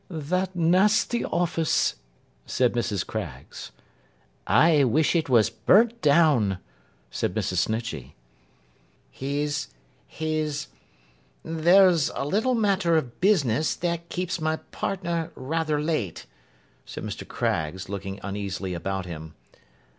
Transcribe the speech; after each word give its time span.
'That 0.09 0.55
nasty 0.55 1.23
office,' 1.25 1.93
said 2.47 2.73
Mrs. 2.73 3.05
Craggs. 3.05 3.71
'I 4.47 4.85
wish 4.85 5.15
it 5.15 5.29
was 5.29 5.51
burnt 5.51 6.01
down,' 6.01 6.57
said 7.11 7.35
Mrs. 7.35 7.59
Snitchey. 7.67 8.15
'He's—he's—there's 9.11 12.09
a 12.15 12.25
little 12.25 12.55
matter 12.55 12.97
of 12.97 13.21
business 13.21 13.75
that 13.75 14.09
keeps 14.09 14.41
my 14.41 14.55
partner 14.71 15.31
rather 15.35 15.79
late,' 15.79 16.25
said 16.83 17.03
Mr. 17.03 17.27
Craggs, 17.27 17.87
looking 17.87 18.19
uneasily 18.23 18.73
about 18.73 19.05
him. 19.05 19.35